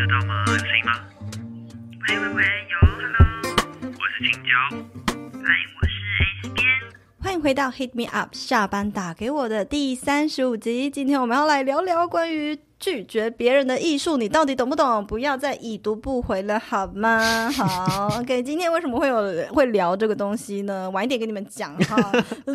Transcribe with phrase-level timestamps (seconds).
[0.00, 0.42] 得到吗？
[0.46, 0.92] 有声音吗？
[2.08, 3.20] 喂喂喂，有，Hello，
[3.84, 4.50] 我是青椒。
[5.44, 6.64] 嗨，我是边。
[7.18, 10.88] 欢迎回到 Hit Me Up 下班打给我的第三十五集。
[10.88, 15.06] 今天我们要来聊聊关于拒绝别人的艺术，你到底懂不懂？
[15.06, 17.50] 不要再已读不回了，好吗？
[17.54, 18.42] 好，OK。
[18.42, 20.88] 今天为什么会有会聊这个东西呢？
[20.90, 22.10] 晚一点跟你们讲哈。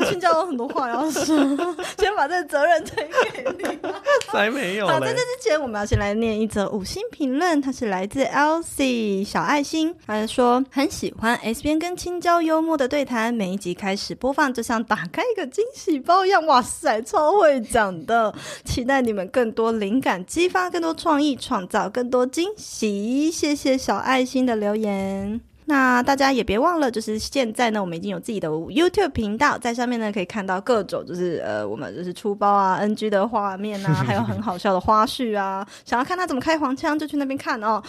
[0.09, 1.23] 青椒有很多话要说，
[1.99, 3.79] 先把这责任推给你。
[4.33, 5.19] 才没有好，在嘞这！
[5.43, 18.33] 之前，我们要先来念一则五星评论，它是来自 Elsie 小爱心，他说很喜欢 S 边跟青椒幽默的对谈，每一集开始播放就像打开一个惊喜包一样，哇塞，超会讲的！
[18.65, 23.31] 期待你们更多灵感激发，更多创意创造，更多惊喜。
[23.31, 25.41] 谢谢小爱心的留言。
[25.65, 35.67] 那大家也别忘了，就是现在呢，我们已经有自己的 YouTube 频道，在上面呢可以看到各种就是呃，我们就是出包啊、NG 的画面啊， 还有很好笑的花絮啊。
[35.83, 37.81] 想要看他怎么开黄腔，就去那边看哦。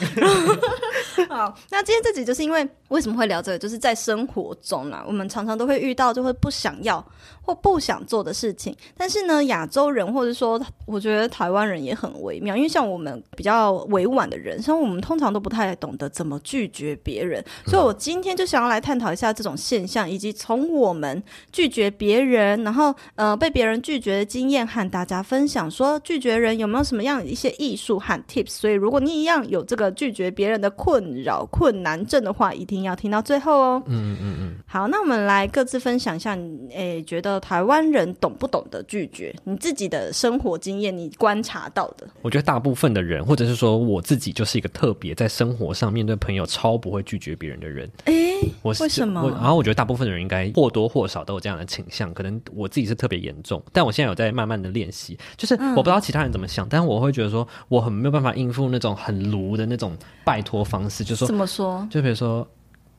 [1.28, 7.04] 好，那今天这集就是因为为什么会聊这个，就是在生活中啊，我们常常都会遇到就会不想要
[7.42, 8.74] 或不想做的事情。
[8.96, 21.22] 但是呢，亚洲人或者说我觉得台湾人也很微妙，因为像我们比较委婉的人，像我们通常都不太懂得怎么拒绝别人，所以我今天就想要来探讨一下这种现象，以及从我们
[21.52, 28.50] 拒绝别人，然后呃被别人拒绝的经验和大家分享，说拒绝人有没有什么样的一些艺术和 tips。
[28.50, 33.82] 所以如果你一样有这个拒绝别人的困扰、困难症的话，一定要听到最后哦。
[33.86, 39.34] 嗯嗯嗯，好，那我们来各自分享一下，你诶，觉得台湾人懂不懂得拒绝？
[39.44, 42.06] 你自己的生活经验，你观察到的。
[42.22, 47.90] 我觉得大部分的人，或者是说我自己，就是一个特别在生活上面对朋友超不会拒绝别人的人。
[48.04, 55.18] 诶，我是为什么我然后我觉得大部分的人应该或多或少都有这样的倾向，可能我自己是特别严重，但我现在有在慢慢的练习。
[55.36, 61.86] 就是嗯我不知道其他人怎么想，但是我会觉得说我很没有办法应付那种很卢的那种拜托方式，就是怎，么说？
[61.90, 62.46] 就比如说，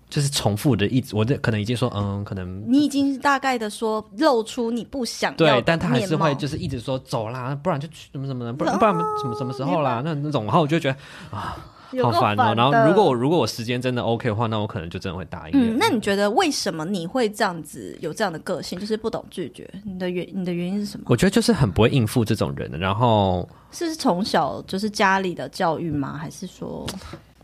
[0.09, 10.97] 就是重复的一直，我这可能已经说，嗯，可能你已经大概的说露出你不想要对，但他还是会就是一直说走啦，不然就去什么什么的，不然不然什么什么时候啦， 那那种，然后我就觉得
[11.33, 11.47] 有够
[12.03, 12.53] 好烦哦。
[12.55, 15.53] 然后如果我如果我时间真的 OK 的话，那我可能就真的会答应。
[15.53, 19.69] 嗯，那你觉得为什么你会这样子有这样的个性，就是不懂拒绝？
[19.83, 21.05] 你的原你的原因是什么？
[21.07, 26.17] 我觉得就是很不会应付这种人的，然后是从小就是家里的教育吗？
[26.17, 26.85] 还是说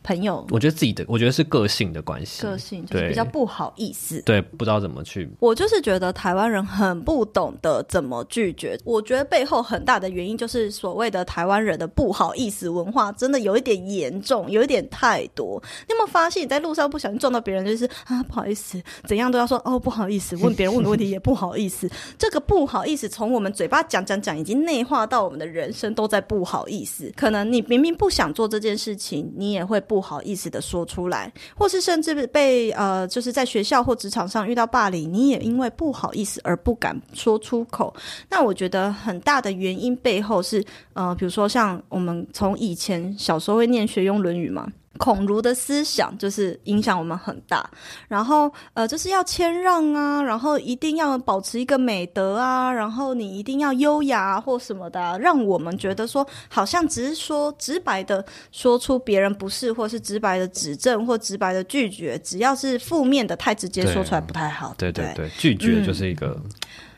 [0.03, 4.21] 朋友我觉得自己的，我觉得是个性的关系，个性就是对比较不好意思？
[4.23, 5.29] 对，不知道怎么去。
[5.39, 15.61] 我就是觉得台湾人很不懂得怎么拒绝，我觉得背后很大的原因就是所谓的台湾人的不好意思文化真的有一点严重，有一点太多。
[15.87, 27.11] 你有没有发现你在路上不小心撞到别人，就是啊不好意思，怎样都要说哦不好意思， 问别人问个问题也不好意思，这个不好意思从我们嘴巴讲讲讲，已经内化到我们的人生都在不好意思。
[27.15, 37.93] 可能你明明不想做这件事情，你也会不不好意思的说出来，或是甚至被呃，就是在学校或职场上遇到霸凌，你也因为不好意思而不敢说出口。
[38.27, 44.67] 那我觉得很大的原因背后是呃，比如说像我们从以前小时候会念学用《论语》嘛。
[45.03, 47.69] 孔儒的思想就是影响我们很大，
[48.07, 64.69] 然后呃，就是要谦让啊，然后一定要保持一个美德啊，然后你一定要优雅啊或什么的啊、让我们觉得说好像只是说直白的说出别人不是，或是直白的指正或直白的拒绝，只要是负面的太直接说出来不太好。
[64.69, 64.89] 不对？
[64.93, 66.39] 对对，拒绝就是一个、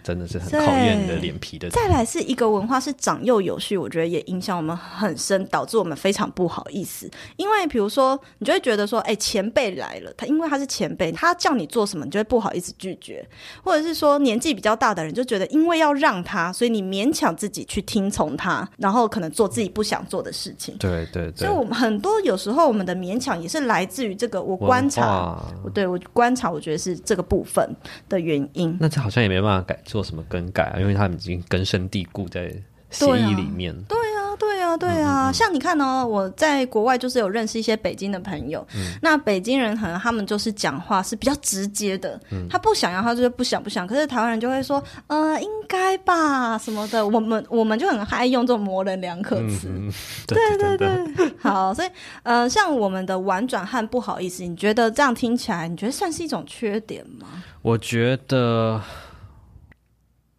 [0.05, 1.67] 真的是很考验你的脸皮的。
[1.71, 7.09] 再来是一个文化是长幼有序，我觉得也影响我们很深，导致我们非常不好意思。
[7.37, 13.27] 因为比如说，你就会觉得说，哎、前辈来了，他因为他是前辈，他叫你做什么，你就会不好意思拒绝，
[13.63, 20.77] 或者是说年纪比较大的人就觉得，因为要让他，所以你勉强自己去听从他，然后可能做自己不想做的事情。
[20.77, 27.67] 对对对所以，，我们很多有时候我们的勉强也是来自于这个我观察，我对我观察，我觉得是这个部分
[28.07, 28.77] 的原因。
[28.79, 32.53] 那这好像也没办法改做什么更改啊，因为他们已经根深蒂固在
[32.89, 33.73] 协议里面。
[33.87, 38.91] 对啊，对啊，对啊，像你看哦，我在国外就是有认识一些北京的朋友，嗯。
[39.01, 42.19] 那北京人可能他们就是讲话是比较直接的，
[42.49, 49.69] 他不想要他就是不想不想，可是台湾人就会说，呃，应该吧什么的，我们我们就很爱用这种模棱两可词。
[50.27, 51.87] 对对对，好，所以
[52.23, 57.43] 呃，像我们的婉转和不好意思，你觉得这样听起来，你觉得算是一种缺点吗？
[57.61, 58.81] 我觉得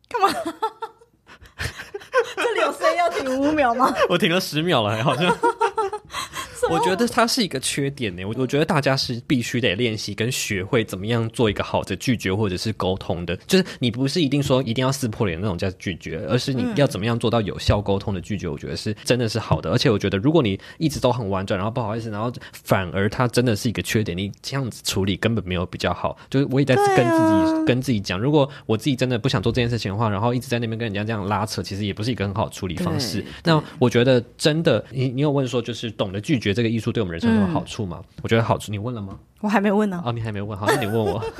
[0.08, 0.28] 干嘛
[2.36, 3.92] 这里有声要停五秒吗？
[4.08, 5.26] 我停了十秒了，还好像
[6.68, 8.24] 所我觉得它是一个缺点呢。
[8.24, 13.36] 我我觉得大家是必须得练习跟学会怎么样做一个好的拒绝或者是沟通的。
[13.46, 18.48] 就是你不是一定说一定要撕破脸那种叫拒绝，而是你要怎么样做到有效沟通的拒绝。
[18.48, 19.70] 我觉得是真的是好的。
[19.70, 26.16] 而且我觉得如果你一直都很婉转，然后不好意思，然后反而它真的是一个缺点，你这样子处理根本没有比较好。
[26.28, 27.18] 就是我也在跟自
[27.56, 33.24] 己跟自己讲，如果我自己真的不想做这件事情的话，然后一直在那边跟人家这样拉扯，其实也不是一个很好处理方式。
[33.44, 38.02] 那我觉得真的，你你有问说，就是懂得拒绝这个艺术对我们人生有好处吗？
[38.22, 39.18] 我觉得好处，你问了吗？
[39.42, 40.02] 我还没问呢。
[40.06, 41.22] 哦，你还没问，好，那你问我。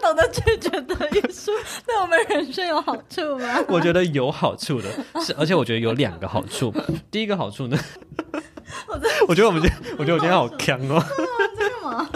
[0.00, 1.50] 懂得拒绝的艺术
[1.86, 3.58] 对我们人生有好处吗？
[3.68, 4.88] 我觉得有好处的，
[5.20, 6.72] 是而且我觉得有两个好处。
[7.10, 7.76] 第一个好处呢，
[9.26, 11.02] 我觉得我们今我觉得我今天好强哦。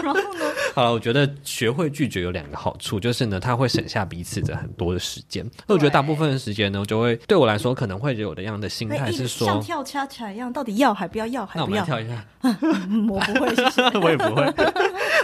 [0.03, 0.45] 然后呢？
[0.75, 5.45] 好了，我觉得学会拒绝有两个好处，就是呢，它会省下彼此的很多的时间。
[5.67, 11.27] 那我觉得大部分的时间呢，就会对我来说可能会有的样的心态是说，像跳恰恰一样，到底要还不要？
[11.27, 11.83] 要还不要？
[11.83, 12.25] 跳一下。
[12.41, 13.81] 我不会，谢谢。
[13.99, 14.45] 我也不会。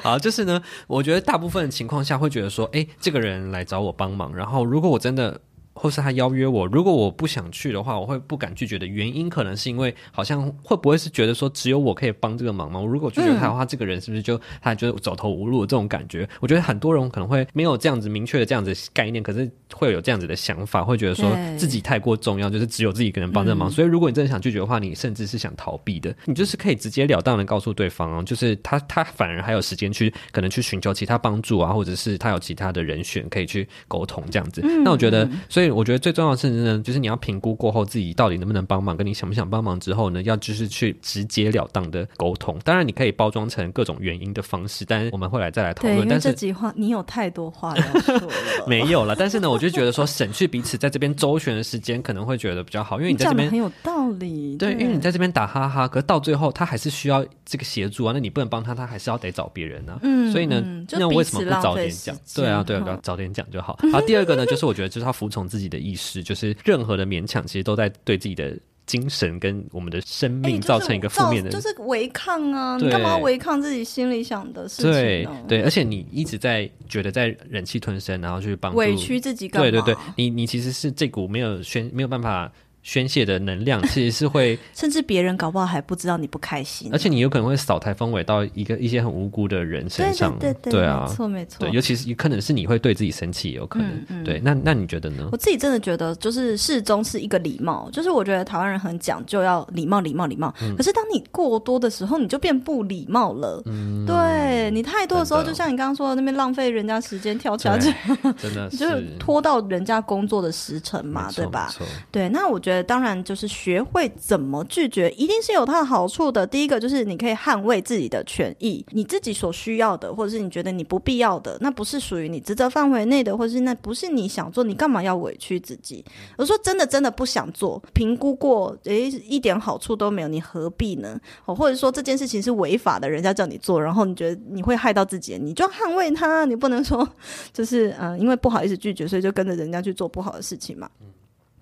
[0.03, 5.39] 好，就是呢，我觉得大部分情况下会觉得说，哎，这个人来找我帮忙，然后如果我真的。
[5.75, 12.79] 或是他邀约我，如果我不想去的话，我会不敢拒绝的原因，可能是因为好像会不会是觉得说只有我可以帮这个忙吗？
[12.79, 16.27] 我如果拒绝他的话，这个人是不是就他就走投无路这种感觉？
[16.39, 23.69] 我觉得很多人可能会没有这样子明确的这样子概念，可是会有这样子的想法，会觉得说自己太过重要，就是只有自己一个人帮这个忙。
[23.69, 34.61] 所以如果你真的想拒绝的话，你甚至是想逃避的，你就是可以直截了当的告诉对方哦，就是他他反而还有时间去可能去寻求其他帮助啊，或者是他有其他的人选可以去沟通这样子。
[34.85, 35.64] 那我觉得，所以。
[35.71, 42.57] 我觉得最重要的是呢，就是你要评估过后自己到底能不能帮忙，跟你想不想帮忙之后呢，要就是去直截了当的沟通。
[42.63, 46.07] 当然，你可以包装成各种原因的方式，但是我们会来再来讨论。
[46.07, 48.29] 但是这句话你有太多话要说了，
[48.67, 49.15] 没有了。
[49.15, 54.55] 但是呢，我就觉得说省去彼此在这边周旋的时间，可能会觉得比较好，因为你在这边很有道理。
[54.57, 59.99] 对，因为你在这边打哈哈，可是到最后他还是需要这个协助啊，那你不能帮他，他还是要得找别人啊。
[60.01, 62.15] 嗯，所以呢，那为什么不早点讲？
[62.35, 63.77] 对啊，对啊，早点讲就好。
[63.91, 72.77] 好，第二个呢，就是我觉得就是要服从自己的意识，就是任何的勉强，其实都在对自己的精神跟我们的生命造成一个负面的，就是违抗啊！
[72.77, 74.91] 你干嘛违抗自己心里想的事情？
[74.91, 82.51] 对对，而且你一直在觉得在忍气吞声，然后去帮委屈自己嘛，对对对，你你其实是这股没有宣没有办法。
[82.85, 95.27] 宣泄的能量其实是会， 甚至别人搞不好还不知道你不开心，而且你有可能会扫台风尾到一个一些很无辜的人身上，对对对，啊，没错没错，对，尤其是有可能是你会对自己生气，有可能，对，那那你觉得呢？
[95.31, 111.73] 我自己真的觉得，就是适中是一个礼貌，就是我觉得台湾人很讲究要礼貌礼貌礼貌，可是当你过多的时候，你就变不礼貌了，嗯，对你太多的时候，就像你刚刚说的那边浪费人家时间跳桥，真的 就是拖到人家工作的时辰嘛，对吧？
[112.11, 113.45] 对，那我觉得当然就是。
[113.55, 116.45] 学会怎么拒绝，一定是有它的好处的。
[116.45, 126.03] 第一个就是你可以捍卫自己的权益，你自己所需要的，或者是你觉得你不必要的，那不是属于你职责范围内的，或者是那不是你想做，你干嘛要委屈自己？
[126.37, 131.19] 我说真的，真的不想做，评估过，诶，一点好处都没有，你何必呢？
[131.45, 137.07] 哦，或者说这件事情是违法的，人家叫你做，然后你觉得你会害到自己，你就捍卫他，你不能说
[137.53, 140.89] 就是嗯，因为不好意思拒绝，所以就跟着人家去做不好的事情嘛。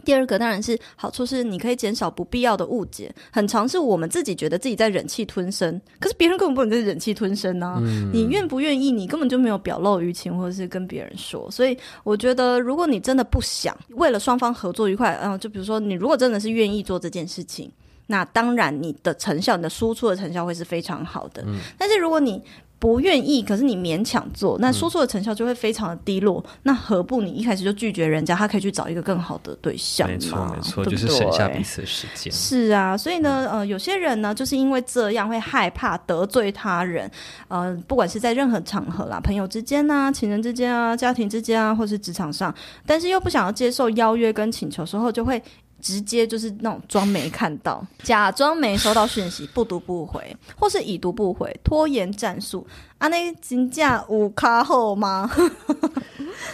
[0.03, 7.81] 第二个当然是好处是你可以减少不必要的误解，很常是我们自己觉得自己在忍气吞声，可是别人根本不能在忍气吞声呢。
[8.11, 11.49] 你愿不愿意，你根本就没有表露于情，或者是跟别人说。
[11.49, 17.71] 所以我觉得，如果你真的不想为了双方合作愉快，嗯，就比如说你如果真的是愿意做这件事情，
[18.05, 21.43] 那当然你的成效，你的输出的成效会是非常好的。
[21.77, 22.41] 但是如果你
[22.83, 26.43] 不愿意，可是你勉强做，那说出的成效就会非常的低落。
[26.63, 32.33] 那何不你一开始就拒绝人家，他可以去找一个更好的对象没错，没错，就是省下彼此的时间。
[32.33, 37.09] 是啊，所以呢，呃，有些人呢，就是因为这样会害怕得罪他人，
[37.47, 42.53] 呃，不管是在任何场合啦，朋友之间啊，情人之间啊，家庭之间啊，或是职场上，
[42.85, 45.41] 但是又不想要接受邀约跟请求时候，就会。
[45.83, 52.65] 直接就是那种装没看到，假装没收到讯息，不读不回，或是已读不回，拖延战术。
[53.03, 55.29] 啊，那金价五卡后吗？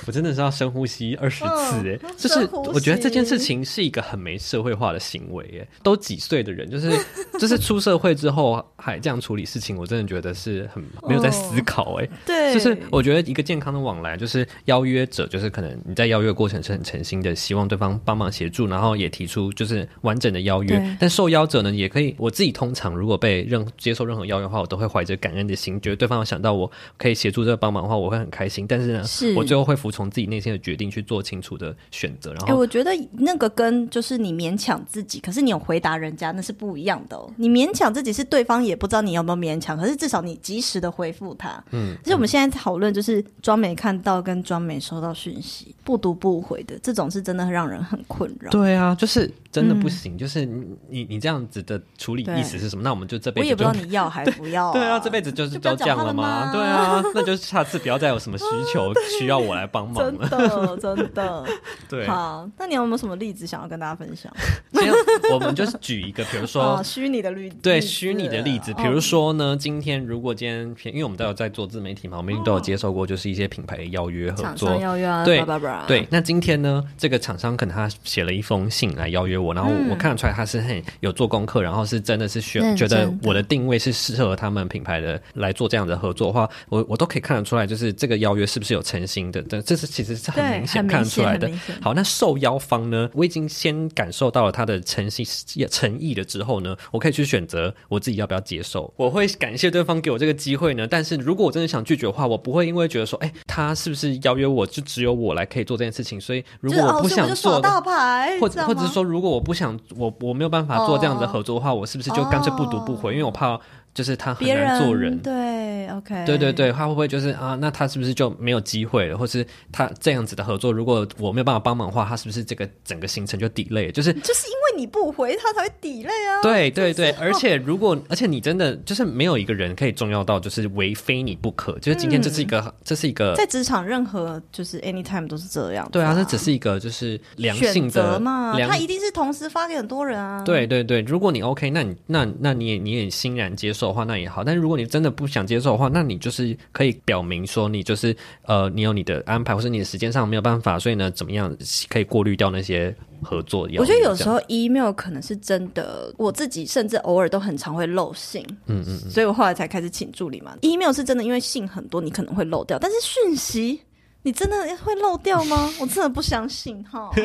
[0.07, 6.91] 我真的是要深呼吸二十次哎，就是我觉得这件事情是一个很没社会化的行为哎，都几岁的人，就是
[7.39, 12.09] 就是出社会之后还这样处理事情，我真的觉得是很没有在思考哎。
[12.25, 20.97] 对，就是我觉得一个健康的往来，就是邀约者，就是可能你在邀约过程是很诚心的，希望对方帮忙协助，然后也提出就是完整的邀约。
[20.99, 28.65] 但受邀者呢，也可以我自己通常如果被任接受任何邀约的话，我都会怀着感恩的心，觉得对方有想到我可以协助这个帮忙的话，我会很开心。
[28.67, 30.09] 但是呢，是我最后会服从。
[30.09, 32.33] 自己内心的决定去做清楚的选择。
[32.33, 37.31] 然哎、后我觉得那个跟就是你勉强自己，可是你有回答人家，那是不一样的哦。
[37.37, 41.63] 你勉强自己是对方也不知道你有没有勉强，可是至少你及时的回复他。
[41.71, 48.49] 嗯，所以我们现在讨论就是装没看到跟装没收到讯息，不读不回的这种是真的让人很困扰。
[48.49, 52.81] 对啊，就是真的不行，就是你你你这样子的处理意思是什么？
[52.81, 56.18] 那我们就这辈子就我也不知道你要还不要、对啊，这辈子就是都这样了吗？
[56.19, 56.51] 吗？
[56.53, 60.27] 对啊， 那就下次不要再有什么需求 需要我来帮忙了。
[60.29, 60.39] 真。
[60.39, 61.45] 的真的。
[61.89, 64.31] 对，好，那你有没有什么例子想要跟大家分享？
[64.71, 64.93] 今天
[65.33, 67.55] 我们就是举一个，比如说啊，虚拟的例例子。
[67.61, 74.75] 对虚拟的例子，比如哦说呢，今天如果今天因为我们都有在做自媒体嘛，我们都有接受过，就是一些品牌的邀约合作。
[74.79, 75.43] 邀约啊，对
[75.87, 91.49] 对，那今天呢，这个厂商可能他写了一封信来邀约我，然后我看得出来他是很有做功课，然后是真的是选认觉得我的定位是适合他们品牌的来做这样的合作的话，我我都可以看得出来，就是这个邀约是不是有诚心的，这这是其实是很明显看得出来的。
[91.81, 95.25] 好，那受邀方呢，我已经先感受到了他的诚心
[95.69, 98.93] 诚意了之后呢，我可以去选择我自己要不要接受。
[98.97, 107.69] 我会感谢对方给我这个机会呢，但是如果我真的想拒绝的话，我不会因为觉得说，哎，他是不是邀约我就只有我来可以做这件事情，所以如果我不想做的。
[107.69, 113.11] 大牌，或者或者是说，如果我不想，我我没有办法做这样子的合作的话，我是不是就干脆不读不回？
[113.11, 113.59] 因为我怕
[113.99, 115.19] 就是他很难做人。
[115.19, 117.57] 对，OK，对对对，他会不会就是啊？
[117.59, 119.17] 那他是不是就没有机会了？
[119.17, 123.91] 或是他这样子的合作，如果我没有办法帮忙的话，他是不是这个整个行程就 delay？
[123.91, 126.41] 就是就是因为你不回他才会抵赖啊。
[126.41, 140.41] 对对对，而且如果而且你真的就是没有一个人可以重要到就是为非你不可，就是今天这是一个、这是一个在职场任何就是 anytime 都是这样子、对啊，这只是一个就是良性的嘛，他一定是同时发给很多人啊。
[140.45, 144.43] 对对对，如果你 OK，那你那那你也你也欣然接受的话，那也好。
[144.43, 151.53] 但是如果你真的不想接受的话，那你就是可以表明说你就是呃，你有你的安排，或是你的时间上没有办法，所以呢，怎么样
[151.89, 153.67] 可以过滤掉那些合作？
[153.77, 160.55] 我觉得有时候 email 可能是真的，我自己甚至偶尔都很常会漏信，嗯嗯嗯，所以我后来才开始请助理嘛。
[160.61, 163.81] email 是真的，因为信很多，你可能会漏掉，但是讯息。
[164.23, 165.69] 你真的会漏掉吗？
[165.79, 167.09] 我真的不相信哈。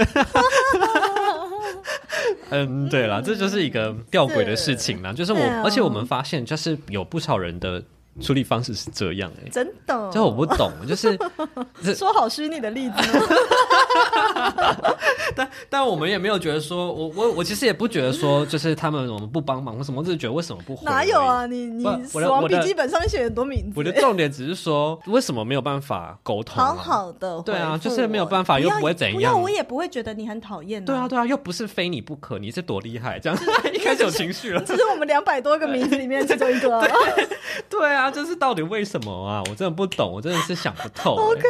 [2.51, 5.13] 嗯，对啦，这就是一个吊诡的事情啦。
[5.13, 7.83] 就是我，而且我们发现，就是有不少人的
[8.21, 11.19] 处理方式是这样哎、欸，真的，就我不懂，就是
[11.95, 12.95] 说好虚拟的例子
[15.35, 15.51] 但？
[15.69, 20.85] 但我们也没有觉得说，我我我其实也不觉得说，就是他们我们不帮忙或什么，我只是觉得为什么不回？
[20.85, 21.47] 哪有啊？？
[21.47, 26.75] 你你死亡笔记本上面写很多名字，我的重点只是说，为什么没有办法沟通、啊？
[26.75, 33.19] 好好的，对啊就是没有办法又不会怎样不要我也不会觉得你很讨厌、对啊，，对啊，又不是非你不可，你是多厉害？
[33.19, 33.39] 这样
[33.75, 34.63] 一开始有情绪了。
[34.63, 36.87] 只是我们两百多个名字里面其中一个、啊。
[37.69, 39.43] 对啊，就是到底为什么啊？
[39.49, 41.43] 我真的不懂，我真的是想不透、 OK。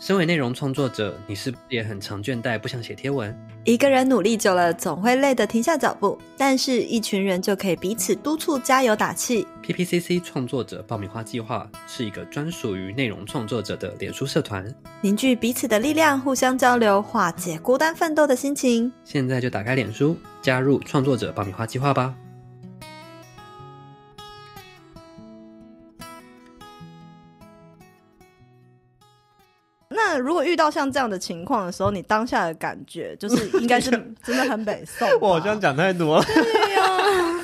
[0.00, 3.32] 身为内容创作者，你是不是也很常倦怠，不想写贴文？
[3.64, 9.46] 一个人努力久了，总会累得停下脚步，但是一群人就可以彼此督促、加油打气。
[9.62, 14.66] PPCC 创作者爆米花计划是一个专属于内容创作者的脸书社团，
[15.02, 18.92] 凝聚彼此的力量，互相交流，化解孤单奋斗的心情。
[19.04, 22.12] 现在就打开脸书，加入创作者爆米花计划吧。
[30.22, 33.90] 如果遇到像这样的情况的时候，你当下的感觉就是应该是
[34.22, 35.08] 真的很北宋。
[35.20, 36.24] 我好像讲太多了。
[36.24, 37.41] 对呀、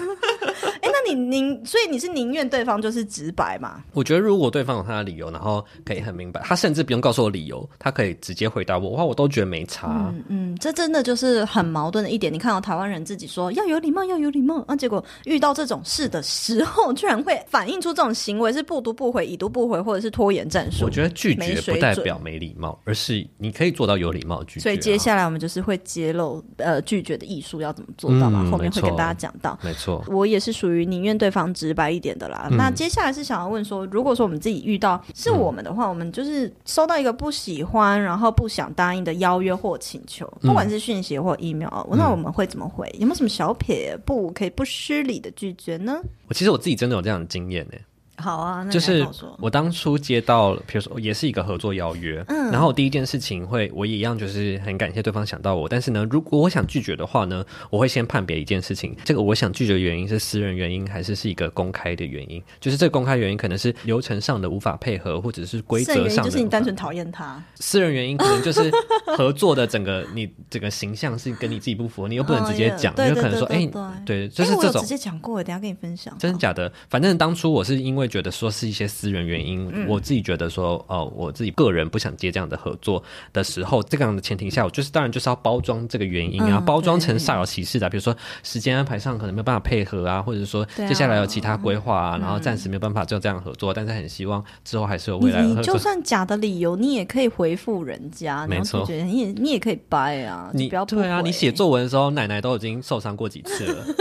[1.09, 3.83] 你宁所以你是宁愿对方就是直白嘛？
[3.93, 9.89] 我觉得如果对方有他的理由，然后可以很明白，他甚至不用告诉我理由，他可以直接回答我哇，我都觉得没差。
[9.89, 12.33] 嗯嗯，这真的就是很矛盾的一点。
[12.33, 20.85] 你看到台湾人自己说要有礼貌，要有礼貌，啊、结果遇到这种事的时候，居然会反映出这种行为是不读不回、已读不回，或者是拖延战术。
[20.85, 29.59] 我觉得拒绝不代表没礼貌，而是你可以做到有礼貌拒绝啊、所以接下来我们就是会揭露呃拒绝的艺术要怎么做到嘛，嗯后面会跟大家讲到。
[29.63, 32.49] 没错，我也是属于宁愿对方直白一点的啦。
[32.51, 42.89] 嗯那接下来是想要问说，如果说我们自己遇到是我们的话，我们就是收到一个不喜欢，然后不想答应的邀约或请求，嗯不管是讯息或 email，、那我们会怎么回？
[42.99, 46.01] 有没有什么小撇步可以不失礼的拒绝呢？
[46.27, 47.79] 我其实我自己真的有这样的经验呢。
[48.19, 49.07] 好啊，那就是
[49.39, 62.43] 我当初接到，比如说也是一个合作邀约，嗯然后我第一件事情会，我也一样就是很感谢对方想到我，但是呢，如果我想拒绝的话呢，我会先判别一件事情，这个我想拒绝的原因是私人原因，还是是一个公开的原因？
[62.61, 68.71] 就是这个公开原因可能是流程上的无法配合，或者是规则上的就是你单纯讨厌他，私人原因可能就是
[69.17, 73.65] 合作的整个你整个形象是跟你自己不符合，你又不能直接讲，哦你有可能说，哎、
[74.05, 74.89] 对就是这种直。
[74.89, 76.17] 接讲过，等下跟你分享。
[76.19, 76.73] 真的假的？
[76.89, 83.01] 反正当初我是因为觉觉得说是一些私人原因，嗯我自己觉得说，哦、我自己个人不想接这样的合作
[83.33, 88.13] 的时候，这样的前提下，我就是当然就是要包装这个原因啊，嗯包装成煞有其事的，比如说
[88.43, 95.47] 时间安排上可能没有办法配合啊，或者是说接下来有其他规划啊，然后暂时没有办法就这样合作，但是很希望之后还是有未来。
[95.63, 103.85] 就算假的理由，你也可以回复人家，没错你也你也可以掰啊，你不要不对啊，你写作文的时候，奶奶都已经受伤过几次了。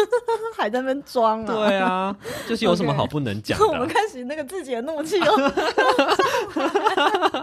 [0.58, 2.16] 还在那边装啊，对啊，
[2.50, 3.88] 就是有什么好不能讲的 我们啊？
[3.98, 5.51] 开始那个自己的怒气哦，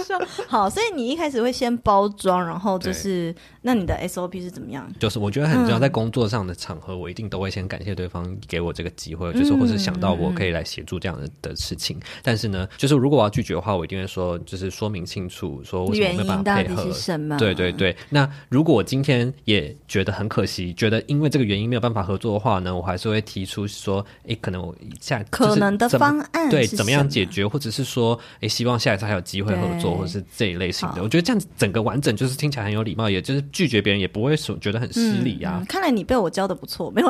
[0.04, 0.18] 笑。
[0.46, 4.86] 好，所以你一开始会先包装，然后就是那你的 SOP 是怎么样？
[4.98, 11.98] 就是我觉得很重要，嗯在工作上的场合，我一定都会先感谢对方给我这个机会，就是或是想到我可以来协助这样的的事情。
[12.22, 16.92] 但是呢，就是如果我要拒绝的话，我一定会说，就是说明清楚，说为什么原没有办法配合是。
[16.92, 17.36] 什么？
[17.36, 31.02] 对对对，那如果我今天也觉得很可惜，觉得因为这个原因没有办法合作的话呢，我还是会提出说，哎，可能我下可能的方案对怎么样解决，或者是说，哎，希望下一次还有机会合作，对或者是这一类型的。
[31.02, 35.58] 我觉得这样子整个完整就是听起来很有礼貌，也就是拒绝别人也不会说觉得很失礼啊。
[35.60, 37.08] 嗯看来你被我教的不错，没有？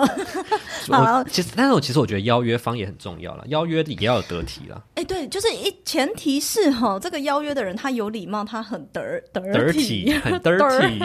[0.93, 10.99] 好我其实，但是我其实我觉得邀约方也很重要了，邀约也要有得体啦哎、对，就是一前提是哈，这个邀约的人他有礼貌，他很得得得体很 dirty。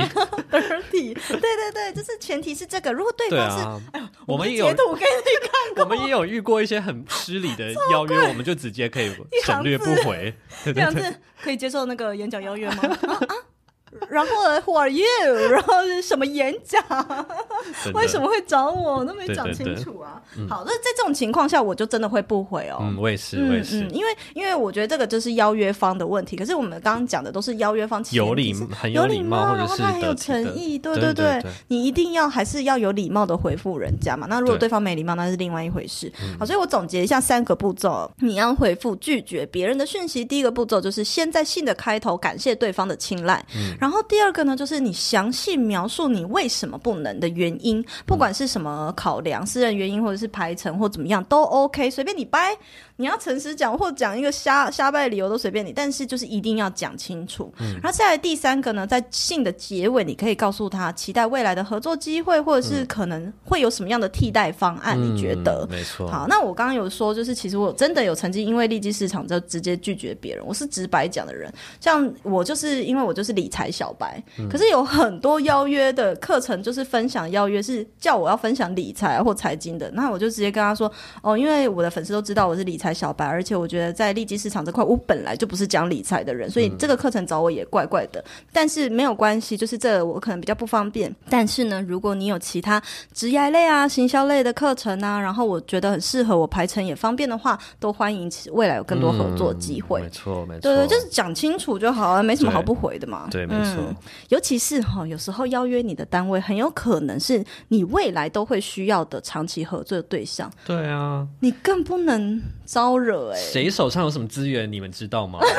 [0.52, 2.92] 得体，对对对，就是前提是这个。
[2.92, 9.12] 如果对对方是，啊，我们也有截图给你看我们也有遇过一些很失礼的邀约，我们就直接可以
[9.44, 10.34] 省略不回。
[10.64, 12.78] 对对对，这样子可以接受那个演讲邀约吗？
[12.84, 13.36] 啊 啊
[14.10, 15.06] 然后呢，Who are you？
[15.52, 16.84] 然后是什么演讲？
[17.94, 18.28] 为什么？
[18.28, 19.04] 会找我？
[19.04, 20.22] 都没讲清对对对楚啊。
[20.50, 22.78] 好，那在这种情况下，我就真的会不回哦。
[22.82, 26.36] 嗯，我也是，我也是嗯，因为因为我觉得这个就是邀约方的问题。
[26.36, 34.28] 可是我们刚刚讲的都是邀约方有礼是很有礼貌，或然者是后他很有诚意，对对对对，你一定要还是要有礼貌的回复人家嘛。
[34.30, 36.12] 那如果对对方没礼貌，那是另外一回事。
[36.22, 40.24] 嗯好，所以我总结一下三个步骤，你要回复拒绝别人的讯息。
[40.24, 52.56] 第一个步骤就是先在信的开头感谢对方的青睐，嗯然后第二个呢，就是你详细描述你为什么不能的原因，不管是什么考量，私人原因或者是排程或怎么样都 OK，随便你掰。
[52.98, 57.50] 你要诚实讲或讲一个瞎瞎掰的理由都随便你，但是就是一定要讲清楚。
[57.62, 65.66] 嗯然后再来第三个呢，在信的结尾，你可以告诉他期待未来的合作机会，或者是可能会有什么样的替代方案，你觉得？
[65.70, 66.08] 嗯没错。
[66.10, 71.50] 好，那我刚刚有说，就是其实我真的有曾经因为利基市场就直接拒绝别人，我是直白讲的人。
[71.80, 88.24] 像我就是因为我就是理财小白，嗯可是有很多邀约的课程就是分享邀约是叫我要分享理财或财经的，那我就直接跟他说，哦，因为我的粉丝都知道我是理财小白，而且我觉得在利基市场这块，我本来就不是讲理财的人，所以这个课程找我也怪怪的。
[88.52, 91.14] 但是没有关系，就是这我可能比较不方便。
[91.30, 92.82] 但是呢，如果你有其他
[93.14, 100.02] 职业类啊、行销类的课程啊，然后我觉得很适合我排程也方便的话，都欢迎未来有更多合作机会。
[100.02, 100.62] 嗯没错，没错。
[100.62, 103.28] 对对，就是讲清楚就好了，没什么好不回的嘛。
[103.30, 103.56] 对，没
[104.30, 115.40] 尤其是哈、有时候邀约你的单位，很有可能是你未来都会需要的长期合作的对象，对啊，你更不能招惹哎、谁手上有什么资源，你们知道吗？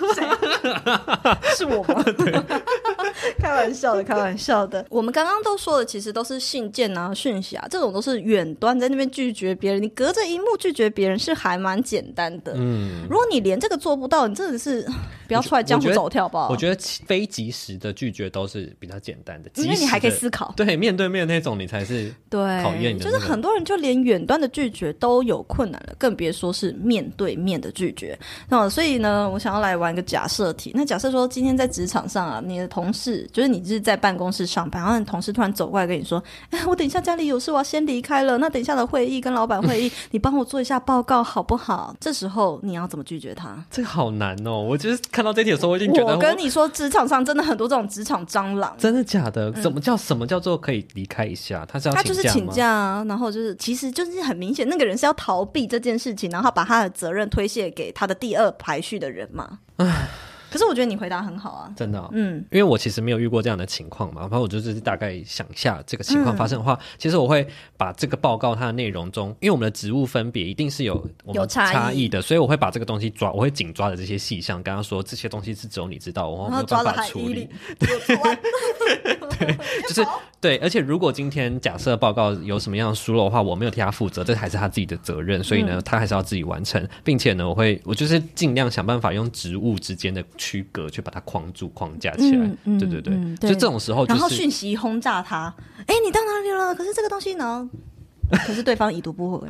[1.56, 2.04] 是我吗？
[3.38, 4.84] 开玩笑的，开玩笑的。
[4.88, 12.52] 我们刚刚都说的，其实都是信件啊、讯息啊，这种都是远端在那边拒绝别人，你隔着荧幕拒绝别人是还蛮简单的。
[12.56, 14.86] 嗯，如果你连这个做不到，你真的是
[15.26, 16.48] 不要出来江湖走跳吧。
[16.50, 20.52] 我觉得非及时的拒绝都是比较简单的，因为你还可以思考。
[20.56, 28.18] 对，面对面那种你才是对，考验就是很多人就连远端的拒绝都有困难了，更别说是面对面的拒绝。
[28.48, 30.72] 那所以呢，我想要来玩个假设题。
[30.74, 38.36] 那假设说今天在职场上啊，你的同事就是你是在办公室上班，然后你同事突然走过来跟你说：“哎，我等一下家里有事，我要先离开了。
[38.36, 43.64] 那等一下的会议跟老板会议， 你帮我做一下报告好不好？”这时候你要怎么拒绝他？
[43.70, 44.60] 这个好难哦。
[44.60, 48.74] 我就是看到这题的时候，我已经觉得我跟你说，职场上真的很多这种职场蟑螂。
[48.76, 49.50] 真的假的？
[49.62, 51.64] 怎么叫什么叫做可以离开一下？
[51.66, 52.50] 他是要他就是请？
[52.50, 59.58] 假啊，然后就是其实就是很明显，那个人是要逃避这件事情，然后他把他的责任推卸给他的第二排序的人嘛。
[60.50, 72.08] 可是我觉得你回答很好啊，真的哦、嗯，因为我其实没有遇过这样的情况嘛，然后我就是大概想一下这个情嗯况发生的话，其实我会把这个报告它的内容中，因为我们的职务分别一定是有我们有差异。
[72.08, 77.48] 的，所以我会把这个东西抓，我会紧抓的这些细项，跟他说这些东西是只有你知道，我没办法处理
[79.40, 79.56] 对，
[79.88, 80.06] 就是
[80.40, 92.48] 对，而且如果今天假设报告有什么样的疏漏的话，我没有替他负责，这还是他自己的责任，所以嗯呢，他还是要自己完成，并且呢，我会我就是尽量想办法用职务之间的区隔去把它框住、框架起来。
[92.78, 95.52] 对对对，就这种时候就然后讯息轰炸他，
[95.86, 96.74] 哎，你到哪里了？
[96.74, 97.68] 可是这个东西呢？
[98.46, 99.48] 可是对方已读不回，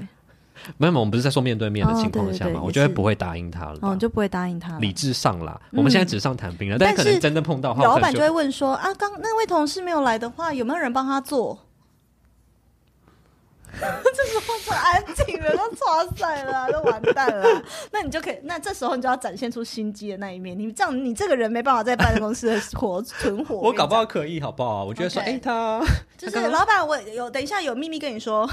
[0.77, 3.89] 没有，我们不是在说面对面的哦情况下嘛，我觉得不会答应他了吧。
[3.89, 4.79] 哦，就不会答应他了。
[4.81, 11.59] 理智上啦，我们现在纸上谈兵了，但可能真的碰到的话，老板就会问说啊，刚那位同事没有来的话，有没有人帮他做？
[13.81, 17.63] 这时候就安静了，都抓赛了啊，都完蛋了。
[17.93, 20.59] 那你就可以，那这时候你就要展现出心机的那一面。
[20.59, 23.55] 你这样，你这个人没办法在办公室的活存活。
[23.63, 24.85] 我搞不好可以，好不好？
[24.85, 25.81] 我觉得说哎，他
[26.19, 28.45] 就是老板，我有等一下有秘密跟你说，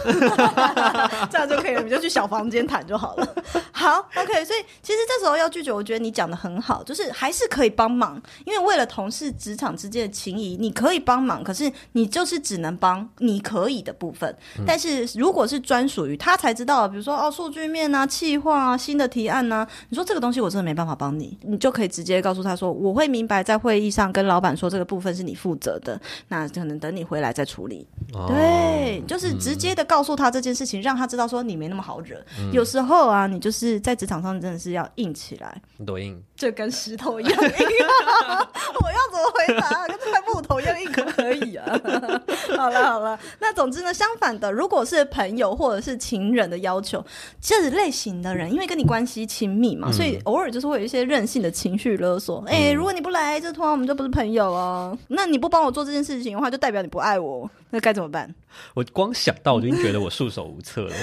[2.09, 3.35] 小房间谈就好了。
[3.77, 14.35] 好，OK，所以其实这时候要拒绝，我觉得你讲的很好，就是还是可以帮忙，因为为了同事职场之间的情谊，你可以帮忙，可是你就是只能帮你可以的部分。
[14.65, 27.87] 但是如果是专属于他才知道，比如说哦数据面啊、企划啊、新的提案啊，你说这个东西我真的没办法帮你，你就可以直接告诉他说，我会明白在会议上跟老板说这个部分是你负责的，那可能等你回来再处理。
[28.13, 32.17] 哦对，就是直接的告诉他这件事情，让他知道说你没那么好惹。
[32.39, 37.49] 嗯有时候啊，你就是在职场上真的是要硬起来，多硬，就跟石头一样硬、
[38.81, 39.87] 我要怎么回答？
[39.87, 41.65] 跟这块木头一样硬可不可以啊？
[42.57, 47.03] 好了好了，那总之呢，相反的，如果是朋友或者是情人的要求，
[47.41, 52.43] 这类型的人，因为跟你关系亲密嘛，所以偶尔就是会有一些任性的情绪勒索。
[52.47, 54.97] 哎、如果你不来，这突然我们就不是朋友哦。
[55.09, 58.33] 那你不帮我做这件事情的话，就代表你不爱我，那该怎么办？
[58.73, 60.95] 我光想到我就已经觉得我束手无策了。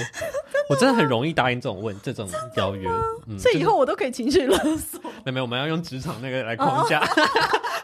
[0.69, 2.89] 我真的很容易答应这种问这种邀约，
[3.27, 4.99] 嗯，所以以就是后我都可以情绪勒索。
[5.23, 7.03] 没有没，我们要用职场那个来框架。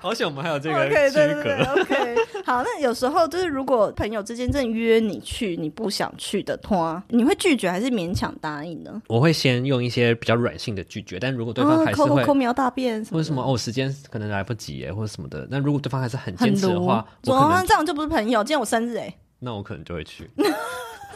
[0.03, 1.81] 而且我们还有这个 OK，区对对对隔。
[1.81, 2.15] ，OK。
[2.43, 8.99] 好，那有时候就是如果朋友之间正约你去，你不想去的话，你会拒绝还是勉强答应呢？
[9.07, 15.47] 我会先用一些比较软性的拒绝，但如果对方嗯还是会抠抠描大便什么的或者什么哦，时间可能来不及耶，或者什么的。
[15.51, 18.43] 那如果对方还是很坚持的话，我说可能啊这样就不是朋友。
[18.43, 20.27] 今天我生日哎，那我可能就会去。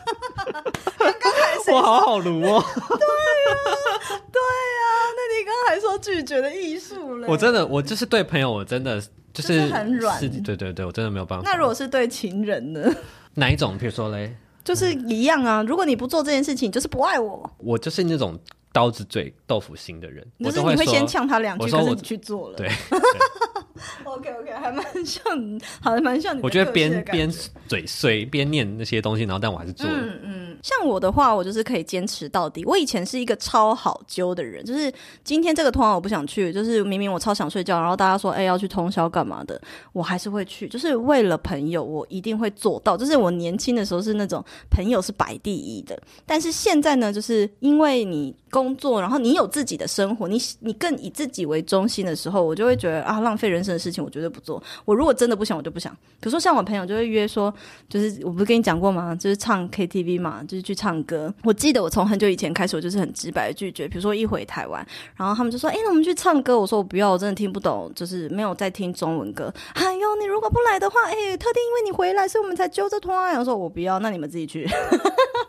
[1.74, 2.64] 我好好撸哦！
[2.64, 3.64] 对啊，
[4.32, 7.28] 对啊那你刚刚还说拒绝的艺术嘞？
[7.28, 11.50] 我真的，我就是对朋友，我真的就就是是很软是对对对，我真的没有办法。
[11.50, 12.94] 那如果是对情人呢？
[13.36, 13.78] 哪一种？
[13.78, 15.64] 比如说嘞，就是一样啊。
[15.64, 17.50] 如果你不做这件事情，就是不爱我。
[17.58, 18.38] 我就是那种
[18.76, 22.58] 刀子嘴豆腐心的人，就是我都说你会先呛他两句，我说我可是你去做了。
[22.58, 22.68] 对，，
[24.04, 27.32] OK OK，还蛮像你，好的蛮像你的我觉得边边
[27.70, 29.94] 嘴碎边念那些东西，然后但我还是做了。
[29.98, 32.64] 嗯嗯，像我的话，我就是可以坚持到底。
[32.66, 34.92] 我以前是一个超好揪的人，就是
[35.24, 39.60] 今天这个通常我不想去，就是明明我超想睡觉，然后大家说哎、要去通宵干嘛的，
[39.94, 42.96] 我还是会去，就是为了朋友，我一定会做到。
[42.98, 54.62] 就是我年轻的时候是那种朋友是摆第一的，但是现在呢，就是因为你工作，然后你有自己的生活，你你更以自己为中心的时候，我就会觉得啊，浪费人生的事情我绝对不做。
[54.86, 55.96] 我如果真的不想，我就不想。
[56.22, 57.54] 可是说像我朋友就会约说，
[57.90, 59.16] 就是我不是跟你讲过吗？
[59.16, 61.34] 就是唱 KTV 嘛，就是去唱歌。
[61.44, 63.88] 我记得我从很久以前开始，我就是很直白的拒绝。
[63.88, 73.38] 比如说一回台湾，然后他们就说：“哎、那我们去唱歌。”我说：“我不要，我真的听不懂，就是没有在听中文歌。”哎呦，你如果不来的话，哎、特地因为你回来，所以我们才揪着团。
[73.40, 74.68] 我说：“我不要，那你们自己去。”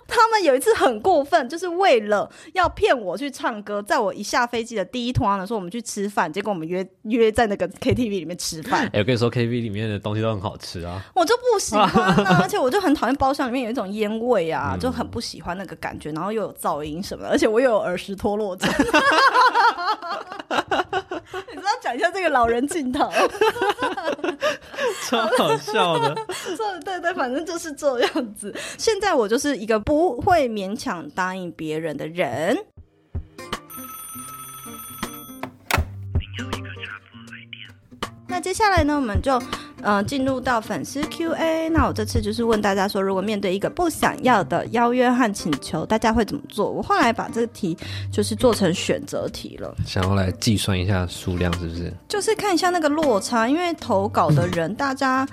[0.09, 8.87] 他们有一次很过分，就是为了要骗我去唱歌，在我一下飞机的第一团呢，说我们去吃饭，结果我们约约在那个 KTV 里面吃饭。
[8.95, 11.05] 哎、我跟你说，KTV 里面的东西都很好吃啊。
[11.15, 11.85] 我就不喜欢
[12.25, 18.68] 啊， 而且我就很讨厌包厢里面有一种烟味啊，就很不喜欢那个感觉，然后又有噪音什么的，而且我又有耳石脱落症。
[21.51, 23.11] 你知道讲一下这个老人镜头，
[25.09, 26.14] 超好笑的。
[26.57, 28.55] 对对对，反正就是这样子。
[28.79, 32.57] 现在我就是一个不会勉强答应别人的人。
[38.29, 39.40] 那接下来呢，我们就
[39.87, 41.68] 呃进入到粉丝 Q&A。
[41.68, 46.68] 那我这次就是问大家说，如果面对一个不想要的邀约和请求，大家会怎么做？
[46.68, 47.77] 我后来把这个题
[48.11, 51.92] 就是做成选择题了，想要来计算一下数量，是不是？
[52.09, 55.25] 就是看一下那个落差，因为投稿的人大家。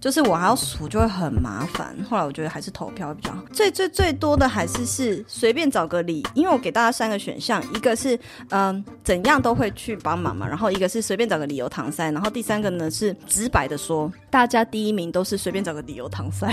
[0.00, 1.96] 就是我还要数，就会很麻烦。
[2.08, 3.42] 后来我觉得还是投票比较好。
[3.52, 8.18] 最最最多的还是是随便找个理，因为我给大家三个选项，一个是
[8.50, 16.46] 嗯怎样都会去帮忙嘛，然后一个是随便找个理由搪塞，然后第三个呢是直白的说，大家第一名都是随便找个理由搪塞。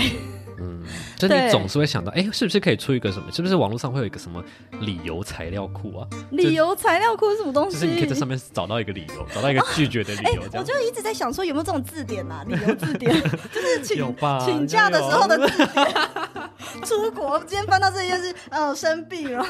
[1.16, 3.30] 就你总是会想到，哎、是不是可以出一个什么？
[3.32, 4.42] 是不是网络上会有一个什么
[4.80, 6.06] 理由材料库啊？
[6.30, 7.72] 理由材料库是什么东西？
[7.72, 13.12] 就是你可以在上面找到一个理由，找到一个 拒绝的理由，我就一直在想说有没有这种字典啊，理由字典，
[13.52, 14.14] 就是请
[14.44, 15.86] 请假的时候的字典。
[16.86, 19.44] 出国，今天翻到这一页是呃生病了，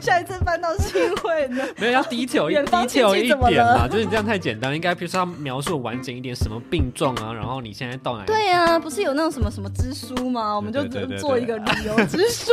[0.00, 1.62] 下一次翻到新会呢？
[1.78, 8.26] 没有要方 detail 一亲戚怎么点嘛，就是你这样太简单，应该比如说要描述完整一点，什么病状啊，然后你现在到哪里？
[8.26, 10.56] 对呀、不是有那种什么什么之书吗？
[10.56, 10.82] 我们就
[11.18, 12.52] 做一个旅游之书。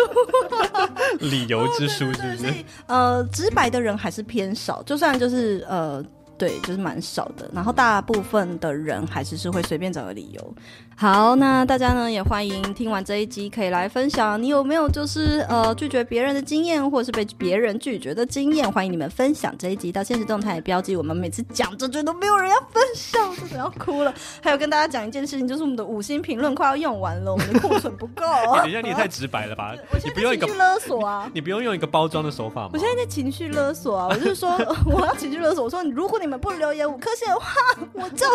[1.21, 2.53] 理由之书是不是？
[2.87, 6.03] 呃，直白的人还是偏少，就算就是呃。
[6.37, 10.53] 对，就是蛮少的，然后大部分的人还是是会随便找个理由。
[10.95, 18.71] 好，那大家呢也欢迎听完这一集可以来分享，你有没有就是呃拒绝别人的经验，或者是被别人拒绝的经验？
[18.71, 20.95] 欢迎你们分享这一集到现实动态标记。
[20.95, 24.13] 我们每次讲这句都没有人要分享，真的要哭了。
[24.41, 28.23] 还有跟大家讲一件事情，就是我们的五星评论快要用完了，我们的库存不够。
[28.57, 29.99] 等一下，你也太直白了吧我？
[29.99, 31.29] 现在你不用勒索啊！
[31.31, 32.71] 你不用用一个包装的手法吗？
[32.73, 34.07] 我现在在情绪勒索啊！
[34.09, 35.63] 我就是说，呃 我要情绪勒索。
[35.63, 37.51] 我说，如果你们不留言五颗星的话，
[37.93, 38.27] 我就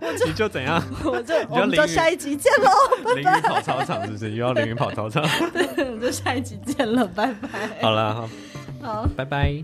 [0.00, 0.82] 我就你就怎样？
[1.04, 2.70] 我就我们就下一集见喽，
[3.04, 4.30] 拜拜跑操场是不是？
[4.32, 5.22] 又要淋雨跑操场？
[5.52, 7.48] 对我们就下一集见了，拜拜。
[7.82, 8.28] 好了，好，
[8.82, 9.08] 好。
[9.16, 9.62] 拜拜。